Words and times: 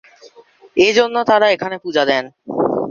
এজন্য 0.77 1.15
তারা 1.23 1.47
এখানে 1.51 1.75
পূজা 1.83 2.03
দেন। 2.05 2.25